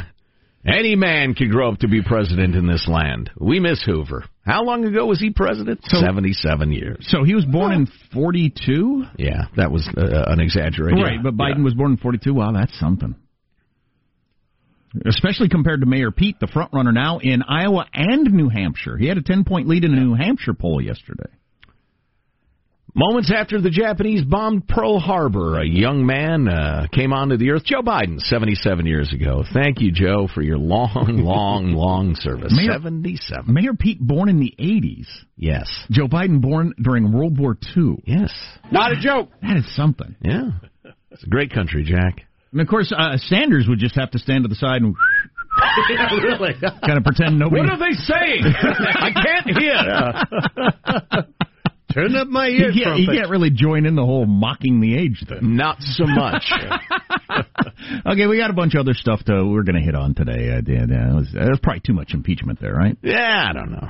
[0.64, 3.30] any man could grow up to be president in this land.
[3.38, 4.24] We miss Hoover.
[4.50, 5.80] How long ago was he president?
[5.84, 7.06] 77 years.
[7.08, 9.04] So he was born in 42?
[9.16, 11.00] Yeah, that was uh, an exaggeration.
[11.00, 12.34] Right, but Biden was born in 42.
[12.34, 13.14] Wow, that's something.
[15.06, 18.96] Especially compared to Mayor Pete, the front runner now in Iowa and New Hampshire.
[18.96, 21.30] He had a 10 point lead in a New Hampshire poll yesterday.
[22.94, 27.64] Moments after the Japanese bombed Pearl Harbor, a young man uh, came onto the earth.
[27.64, 29.44] Joe Biden, 77 years ago.
[29.54, 32.52] Thank you, Joe, for your long, long, long service.
[32.56, 33.44] Mayor- 77.
[33.52, 35.06] Mayor Pete born in the 80s.
[35.36, 35.68] Yes.
[35.90, 38.02] Joe Biden born during World War II.
[38.06, 38.32] Yes.
[38.72, 39.28] Not a joke.
[39.40, 40.16] That is something.
[40.20, 40.50] Yeah.
[41.12, 42.22] It's a great country, Jack.
[42.52, 44.94] And of course, uh, Sanders would just have to stand to the side and
[46.24, 46.54] really?
[46.60, 47.60] kind of pretend nobody.
[47.62, 48.42] What are they saying?
[48.62, 51.32] I can't hear.
[51.92, 54.96] Turn up my He ear can't, he can't really join in the whole mocking the
[54.96, 55.56] age thing.
[55.56, 56.44] Not so much.
[58.06, 60.54] okay, we got a bunch of other stuff to we're going to hit on today.
[60.56, 60.90] I did.
[60.90, 62.96] Uh, it was, there was probably too much impeachment there, right?
[63.02, 63.88] yeah, I don't know.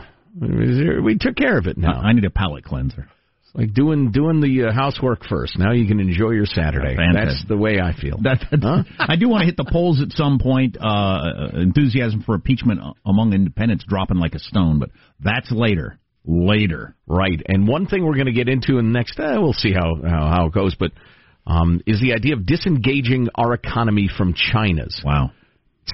[1.02, 2.00] We took care of it now.
[2.00, 3.08] I need a palate cleanser.
[3.42, 5.58] It's like doing doing the uh, housework first.
[5.58, 6.94] Now you can enjoy your Saturday.
[6.94, 7.24] Fantastic.
[7.26, 8.16] That's the way I feel.
[8.22, 8.84] That, that's, Huh?
[8.98, 10.76] I do want to hit the polls at some point.
[10.80, 14.90] Uh, enthusiasm for impeachment among independents dropping like a stone, but
[15.22, 15.98] that's later.
[16.24, 16.94] Later.
[17.06, 17.40] Right.
[17.46, 19.96] And one thing we're going to get into in the next, eh, we'll see how,
[20.02, 20.92] how, how it goes, but
[21.46, 25.00] um, is the idea of disengaging our economy from China's.
[25.04, 25.32] Wow.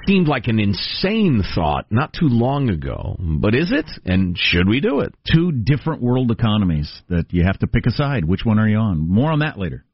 [0.05, 3.89] Seemed like an insane thought not too long ago, but is it?
[4.05, 5.15] And should we do it?
[5.33, 8.25] Two different world economies that you have to pick a side.
[8.25, 8.99] Which one are you on?
[9.09, 9.85] More on that later.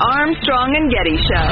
[0.00, 1.50] Armstrong and Getty Show.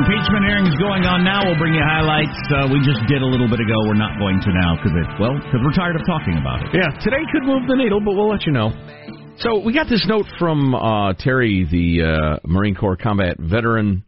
[0.00, 1.44] Impeachment hearings going on now.
[1.44, 2.32] We'll bring you highlights.
[2.48, 3.76] Uh, we just did a little bit ago.
[3.84, 6.72] We're not going to now because it well because we're tired of talking about it.
[6.72, 8.72] Yeah, today could move the needle, but we'll let you know.
[9.44, 14.04] So we got this note from uh, Terry, the uh, Marine Corps combat veteran,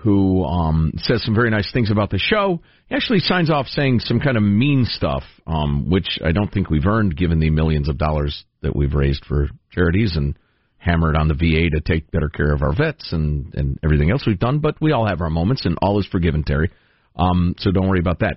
[0.00, 2.60] who um, says some very nice things about the show.
[2.88, 6.70] He actually signs off saying some kind of mean stuff, um, which I don't think
[6.70, 10.38] we've earned given the millions of dollars that we've raised for charities and
[10.76, 14.22] hammered on the VA to take better care of our vets and, and everything else
[14.24, 14.60] we've done.
[14.60, 16.70] But we all have our moments, and all is forgiven, Terry.
[17.16, 18.36] Um, so don't worry about that.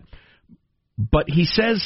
[0.98, 1.84] But he says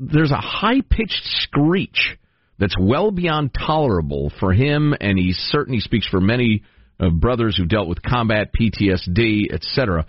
[0.00, 2.16] there's a high pitched screech
[2.58, 6.62] that's well beyond tolerable for him, and he's certain he speaks for many
[7.00, 10.06] uh, brothers who dealt with combat, PTSD, etc.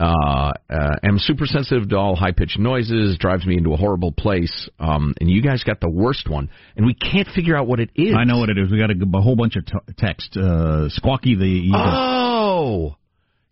[0.00, 4.12] Uh, uh, am super sensitive to all high pitched noises, drives me into a horrible
[4.12, 4.68] place.
[4.78, 7.90] Um, and you guys got the worst one, and we can't figure out what it
[7.94, 8.14] is.
[8.16, 8.70] I know what it is.
[8.70, 10.38] We got a, a whole bunch of t- text.
[10.38, 11.80] Uh, Squawky the eagle.
[11.84, 12.96] Oh,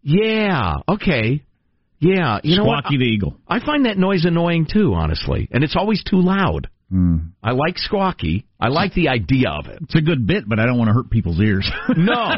[0.02, 0.76] yeah.
[0.88, 1.44] Okay.
[1.98, 2.38] Yeah.
[2.42, 2.84] You know what?
[2.84, 3.36] Squawky the eagle.
[3.46, 6.68] I find that noise annoying too, honestly, and it's always too loud.
[6.92, 7.32] Mm.
[7.42, 8.44] I like squawky.
[8.58, 9.78] I like the idea of it.
[9.82, 11.70] It's a good bit, but I don't want to hurt people's ears.
[11.96, 12.32] No,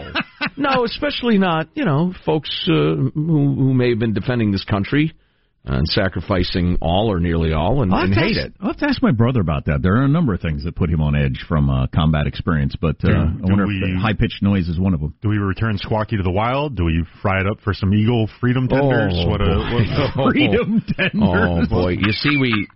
[0.56, 5.12] no, especially not you know folks uh, who who may have been defending this country
[5.64, 8.54] and sacrificing all or nearly all and, I'll and hate ask- it.
[8.60, 9.82] I'll have to ask my brother about that.
[9.82, 12.74] There are a number of things that put him on edge from uh, combat experience,
[12.80, 15.14] but uh, Do- I wonder we- if high pitched noise is one of them.
[15.20, 16.76] Do we return Squawky to the wild?
[16.76, 19.12] Do we fry it up for some Eagle Freedom Tenders?
[19.16, 19.84] Oh, what a boy.
[20.16, 21.12] what, Freedom tenders.
[21.22, 22.66] Oh boy, you see we.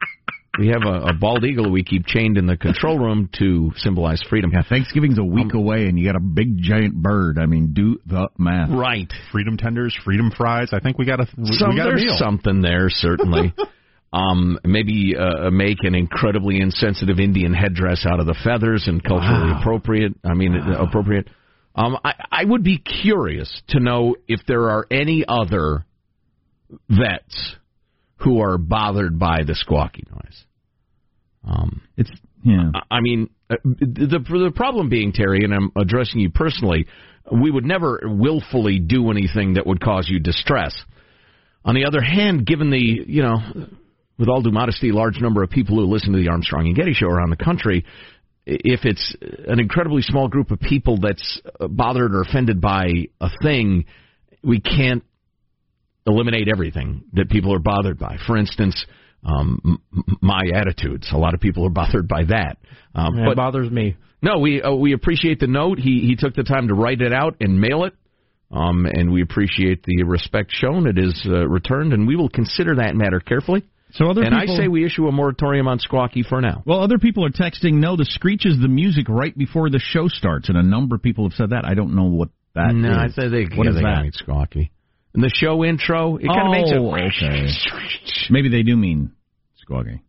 [0.58, 4.20] We have a, a bald eagle we keep chained in the control room to symbolize
[4.28, 4.50] freedom.
[4.52, 7.38] Yeah, Thanksgiving's a week away, and you got a big giant bird.
[7.38, 8.70] I mean, do the math.
[8.70, 9.12] Right.
[9.32, 10.68] Freedom Tenders, Freedom Fries.
[10.72, 12.16] I think we got a we, Some, we got a there's meal.
[12.18, 13.52] something there, certainly.
[14.12, 19.50] um, maybe uh, make an incredibly insensitive Indian headdress out of the feathers and culturally
[19.50, 19.58] Wow.
[19.60, 20.12] appropriate.
[20.24, 21.28] I mean, appropriate.
[21.74, 25.84] Um, I, I would be curious to know if there are any other
[26.88, 27.56] vets
[28.24, 30.44] who are bothered by the squawky noise.
[31.46, 32.10] Um, It's
[32.42, 32.70] Yeah.
[32.90, 36.86] I mean, uh, the the problem being Terry, and I'm addressing you personally.
[37.32, 40.74] We would never willfully do anything that would cause you distress.
[41.64, 43.36] On the other hand, given the you know,
[44.18, 46.92] with all due modesty, large number of people who listen to the Armstrong and Getty
[46.92, 47.84] show around the country,
[48.46, 53.86] if it's an incredibly small group of people that's bothered or offended by a thing,
[54.42, 55.02] we can't
[56.06, 58.16] eliminate everything that people are bothered by.
[58.26, 58.84] For instance,
[59.24, 61.08] um, m- my attitudes.
[61.12, 62.58] A lot of people are bothered by that.
[62.94, 63.96] Um, It but bothers me.
[64.22, 65.78] no, we uh, we appreciate the note.
[65.78, 67.94] He he took the time to write it out and mail it.
[68.50, 70.86] Um, and we appreciate the respect shown.
[70.86, 73.64] It is uh, returned, and we will consider that matter carefully.
[73.94, 76.62] So other and people, I say we issue a moratorium on Squawky for now.
[76.66, 80.06] Well, other people are texting, no, the screech is the music right before the show
[80.08, 81.64] starts, and a number of people have said that.
[81.64, 82.96] I don't know what that no, is.
[83.16, 84.12] I say they, What yeah, is they that?
[84.24, 84.70] Squawky.
[85.14, 86.76] And the show intro, it kind of makes it.
[86.76, 87.46] Oh, okay.
[88.30, 89.12] Maybe they do mean
[89.64, 90.00] squawky.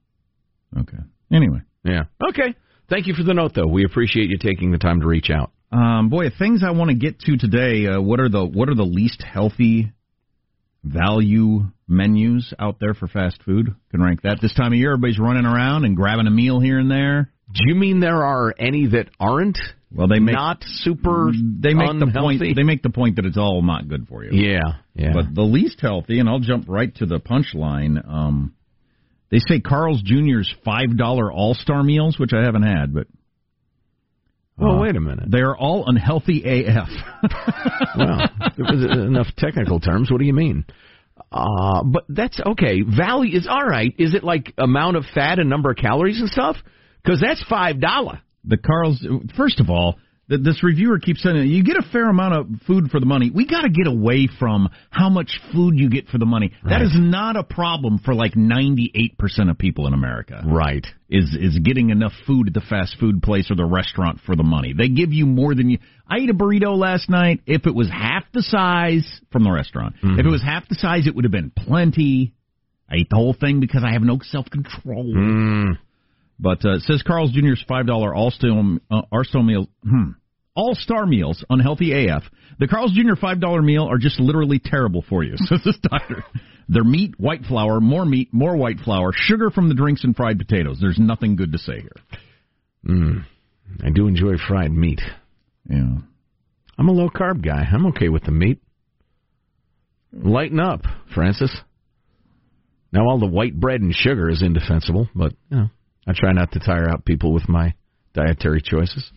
[0.77, 0.97] Okay.
[1.31, 1.61] Anyway.
[1.83, 2.05] Yeah.
[2.29, 2.55] Okay.
[2.89, 3.67] Thank you for the note, though.
[3.67, 5.51] We appreciate you taking the time to reach out.
[5.71, 7.87] Um, boy, things I want to get to today.
[7.87, 9.91] Uh, what are the what are the least healthy
[10.83, 13.75] value menus out there for fast food?
[13.91, 14.91] Can rank that this time of year.
[14.91, 17.31] Everybody's running around and grabbing a meal here and there.
[17.53, 19.59] Do you mean there are any that aren't?
[19.93, 21.31] Well, they make not super.
[21.31, 22.41] They make the point.
[22.55, 24.31] They make the point that it's all not good for you.
[24.33, 24.59] Yeah,
[24.93, 25.13] yeah.
[25.13, 28.05] But the least healthy, and I'll jump right to the punchline.
[28.07, 28.55] Um,
[29.29, 33.07] they say Carl's Jr.'s five dollar All Star meals, which I haven't had, but
[34.57, 35.29] Well, uh, wait a minute.
[35.31, 36.89] they are all unhealthy AF.
[37.97, 40.11] well, was enough technical terms.
[40.11, 40.65] What do you mean?
[41.31, 42.81] Uh, but that's okay.
[42.81, 43.93] Value is all right.
[43.97, 46.57] Is it like amount of fat and number of calories and stuff?
[47.03, 48.21] Because that's five dollar.
[48.47, 49.05] The Carl's.
[49.35, 49.95] First of all,
[50.29, 53.29] th this reviewer keeps saying you get a fair amount of food for the money.
[53.29, 56.51] We got to get away from how much food you get for the money.
[56.63, 56.81] That Right.
[56.81, 60.41] is not a problem for like ninety eight percent of people in America.
[60.45, 60.85] Right.
[61.09, 64.43] Is is getting enough food at the fast food place or the restaurant for the
[64.43, 64.73] money.
[64.73, 65.77] They give you more than you.
[66.09, 67.41] I ate a burrito last night.
[67.45, 71.07] If it was half the size from the restaurant, if it was half the size,
[71.07, 72.33] it would have been plenty.
[72.89, 75.05] I ate the whole thing because I have no self control.
[75.05, 75.77] Mm.
[76.39, 78.51] But uh, it says Carl's Jr.'s five dollar all star
[78.91, 79.69] uh, all-star meal.
[79.83, 80.11] Hmm.
[80.55, 82.23] All star meals, unhealthy AF.
[82.59, 83.19] The Carl's Jr.
[83.19, 85.33] five dollar meal are just literally terrible for you.
[85.37, 86.23] Says this doctor.
[86.67, 90.39] They're meat, white flour, more meat, more white flour, sugar from the drinks, and fried
[90.39, 90.77] potatoes.
[90.81, 92.19] There's nothing good to say here.
[92.87, 93.25] Mm.
[93.83, 95.01] I do enjoy fried meat.
[95.69, 95.97] Yeah.
[96.77, 97.67] I'm a low carb guy.
[97.71, 98.61] I'm okay with the meat.
[100.11, 100.81] Lighten up,
[101.13, 101.55] Francis.
[102.91, 105.69] Now all the white bread and sugar is indefensible, but you know,
[106.07, 107.73] I try not to tire out people with my
[108.13, 109.09] dietary choices.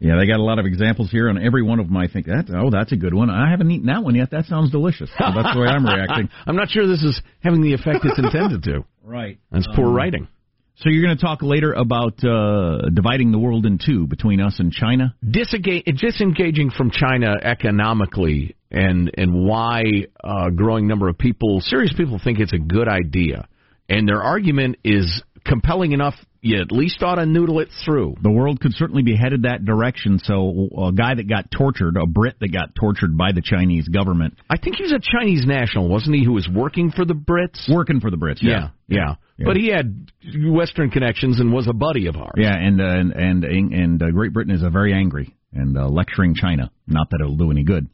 [0.00, 2.26] Yeah, they got a lot of examples here, and every one of them I think
[2.26, 3.30] that oh that's a good one.
[3.30, 4.30] I haven't eaten that one yet.
[4.30, 5.10] That sounds delicious.
[5.18, 6.28] So that's the way I'm reacting.
[6.46, 8.84] I'm not sure this is having the effect it's intended to.
[9.08, 9.38] Right.
[9.50, 10.28] That's poor Um, writing.
[10.76, 14.60] So you're going to talk later about uh, dividing the world in two between us
[14.60, 15.14] and China.
[15.28, 19.82] Disengage, disengaging from China economically and and why
[20.22, 23.48] a growing number of people, serious people, think it's a good idea,
[23.88, 26.14] and their argument is compelling enough.
[26.40, 28.14] You at least ought to noodle it through.
[28.22, 30.20] The world could certainly be headed that direction.
[30.22, 34.38] So a guy that got tortured, a Brit that got tortured by the Chinese government,
[34.48, 36.24] I think he was a Chinese national, wasn't he?
[36.24, 37.68] Who was working for the Brits?
[37.68, 38.38] working for the Brits.
[38.40, 39.16] Yeah, yeah.
[39.36, 39.44] Yeah.
[39.46, 40.10] But he had
[40.46, 42.34] Western connections and was a buddy of ours.
[42.36, 45.86] Yeah, and uh, and and and uh, Great Britain is uh, very angry and uh,
[45.88, 46.70] lecturing China.
[46.88, 47.88] Not that it'll do any good.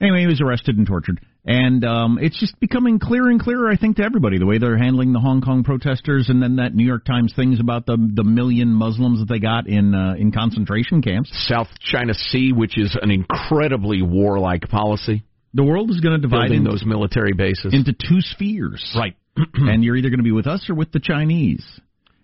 [0.00, 3.76] Anyway, he was arrested and tortured, and um, it's just becoming clearer and clearer, I
[3.76, 6.86] think, to everybody the way they're handling the Hong Kong protesters, and then that New
[6.86, 11.02] York Times things about the the million Muslims that they got in uh, in concentration
[11.02, 11.30] camps.
[11.48, 15.24] South China Sea, which is an incredibly warlike policy.
[15.54, 17.74] The world is going to divide into, those military bases.
[17.74, 19.16] into two spheres, right.
[19.54, 21.64] and you're either going to be with us or with the Chinese,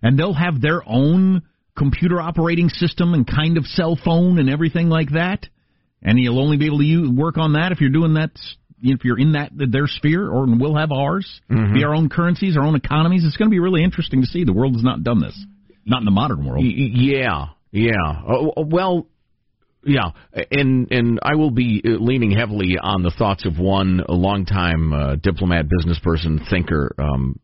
[0.01, 1.43] and they'll have their own
[1.77, 5.47] computer operating system and kind of cell phone and everything like that.
[6.03, 8.31] And you'll only be able to use, work on that if you're doing that,
[8.83, 11.75] if you're in that their sphere, or we'll have ours, Mhm.
[11.75, 13.25] be our own currencies, our own economies.
[13.25, 14.45] It's going to be really interesting to see.
[14.45, 15.37] The world has not done this,
[15.87, 16.65] not in the modern world.
[16.65, 18.23] Yeah, yeah.
[18.27, 19.07] Oh, well,
[19.85, 20.11] yeah,
[20.51, 25.17] and and I will be uh, leaning heavily on the thoughts of one longtime uh,
[25.17, 26.95] diplomat, business person, thinker.
[26.99, 27.39] Um,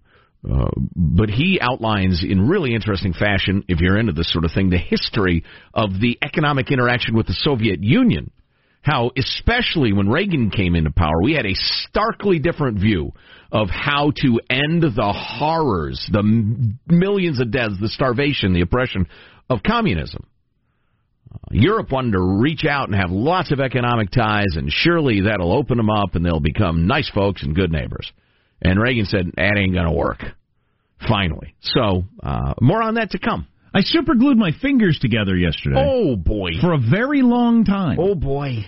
[0.48, 4.68] uh, but he outlines in really interesting fashion, if you're into this sort of thing,
[4.68, 8.30] the history of the economic interaction with the Soviet Union.
[8.84, 13.12] How, especially when Reagan came into power, we had a starkly different view
[13.50, 19.06] of how to end the horrors, the m- millions of deaths, the starvation, the oppression
[19.48, 20.26] of communism.
[21.32, 25.56] Uh, Europe wanted to reach out and have lots of economic ties, and surely that'll
[25.56, 28.12] open them up and they'll become nice folks and good neighbors.
[28.60, 30.20] And Reagan said, that ain't going to work.
[31.08, 31.54] Finally.
[31.62, 33.46] So, uh, more on that to come.
[33.72, 35.76] I super glued my fingers together yesterday.
[35.78, 36.50] Oh, boy.
[36.60, 37.98] For a very long time.
[37.98, 38.66] Oh, boy.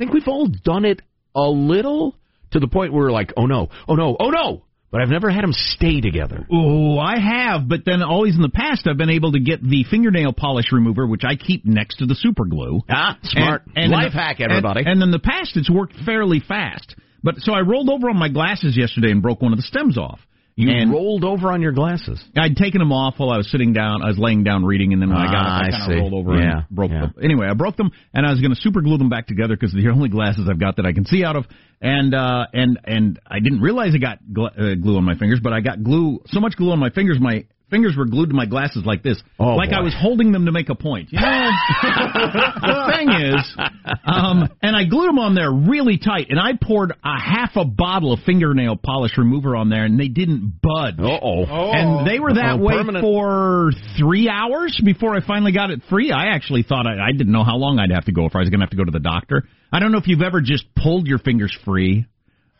[0.00, 1.02] I think we've all done it
[1.36, 2.16] a little
[2.52, 4.62] to the point where we're like, oh, no, oh, no, oh, no.
[4.90, 6.46] But I've never had them stay together.
[6.50, 9.84] Oh, I have, but then always in the past I've been able to get the
[9.90, 12.80] fingernail polish remover, which I keep next to the super glue.
[12.88, 13.64] Ah, smart.
[13.76, 14.80] and Life in the- hack, everybody.
[14.80, 16.94] And, and in the past it's worked fairly fast.
[17.22, 19.98] But so I rolled over on my glasses yesterday and broke one of the stems
[19.98, 20.18] off.
[20.56, 22.22] You and rolled over on your glasses.
[22.36, 24.02] I'd taken them off while I was sitting down.
[24.02, 25.92] I was laying down reading, and then when I got Ah, up, I I kind
[25.92, 27.00] of rolled over Yeah, and broke yeah.
[27.02, 27.14] them.
[27.22, 29.72] Anyway, I broke them, and I was going to super glue them back together because
[29.72, 31.46] they're the only glasses I've got that I can see out of.
[31.80, 35.40] And uh, and and I didn't realize I got gl- uh, glue on my fingers,
[35.42, 38.34] but I got glue so much glue on my fingers, my fingers were glued to
[38.34, 41.08] my glasses like this, Oh, like I was holding them to make a point.
[41.12, 41.26] You know,
[41.82, 43.56] the thing is,
[44.04, 47.64] um, and I glued them on there really tight, and I poured a half a
[47.64, 50.98] bottle of fingernail polish remover on there, and they didn't budge.
[50.98, 51.44] Uh-oh.
[51.72, 53.02] And they were that Uh-oh, way permanent.
[53.04, 56.12] for three hours before I finally got it free.
[56.12, 58.40] I actually thought I, I didn't know how long I'd have to go if I
[58.40, 59.44] was going to have to go to the doctor.
[59.72, 62.06] I don't know if you've ever just pulled your fingers free,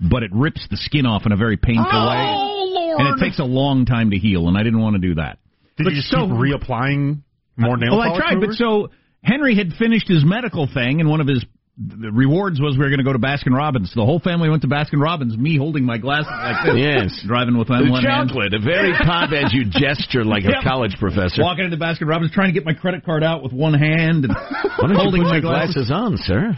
[0.01, 2.50] but it rips the skin off in a very painful way.
[2.99, 3.01] Lord.
[3.15, 5.39] And it takes a long time to heal, and I didn't want to do that.
[5.77, 7.23] Did But you just so- keep reapplying
[7.57, 8.91] more nail well, I polish tried, but so
[9.23, 11.45] Henry had finished his medical thing, and one of his
[11.83, 13.91] the rewards was we were going to go to Baskin Robbins.
[13.95, 15.35] The whole family went to Baskin Robbins.
[15.39, 17.23] Me holding my glasses like this, Yes.
[17.27, 18.29] driving with my The one hand.
[18.29, 21.43] chocolate, a very pop as you gesture like a college professor.
[21.43, 24.35] Walking into Baskin Robbins, trying to get my credit card out with one hand, and
[24.35, 26.55] Why don't holding you put my your glasses on, sir?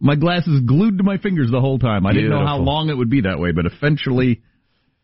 [0.00, 2.06] My glasses glued to my fingers the whole time.
[2.06, 4.42] I didn't know how long it would be that way, but eventually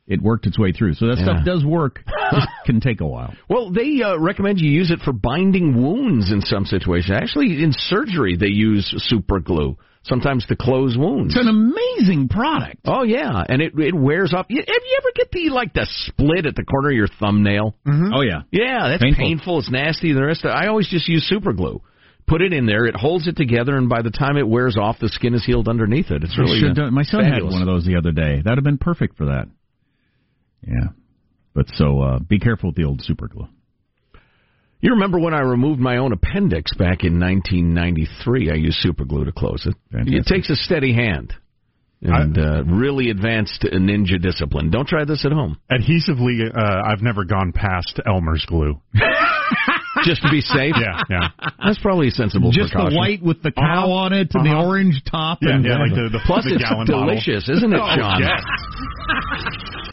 [0.07, 0.95] it worked its way through.
[0.95, 1.24] So that Yeah.
[1.24, 2.01] stuff does work.
[2.33, 3.33] Just can take a while.
[3.49, 7.16] Well, they uh, recommend you use it for binding wounds in some situations.
[7.20, 11.35] Actually, in surgery, they use super glue sometimes to close wounds.
[11.37, 12.78] It's an amazing product.
[12.87, 14.47] Oh yeah, and it it wears off.
[14.49, 17.76] You, have you ever get the like the split at the corner of your thumbnail?
[17.87, 18.43] mhm Oh yeah.
[18.51, 19.24] Yeah, that's Painful.
[19.24, 19.59] painful.
[19.59, 20.12] It's nasty.
[20.14, 20.45] The rest.
[20.45, 21.83] Of, I always just use super glue.
[22.31, 22.87] Put it in there.
[22.87, 25.68] It holds it together, and by the time it wears off, the skin is healed
[25.68, 26.22] underneath it.
[26.22, 27.53] It's really should uh, my son fabulous.
[27.53, 28.41] had one of those the other day.
[28.41, 29.49] That'd have been perfect for that.
[30.64, 30.91] Yeah.
[31.55, 33.49] But so uh be careful with the old super glue.
[34.81, 38.51] You remember when I removed my own appendix back in 1993?
[38.51, 39.74] I used super glue to close it.
[39.91, 41.35] It takes a steady hand
[42.03, 44.70] and uh, really advanced ninja discipline.
[44.70, 45.59] Don't try this at home.
[45.70, 48.81] Adhesively, uh, I've never gone past Elmer's glue.
[50.05, 50.74] Just to be safe.
[50.80, 51.28] Yeah, yeah.
[51.62, 52.95] That's probably a sensible Just precaution.
[52.95, 54.66] the white with the cow on it and the Uh-huh.
[54.66, 55.38] orange top.
[55.43, 58.43] Yeah, and yeah, like the, the, Plus, the it's delicious, isn't it, Oh, yes.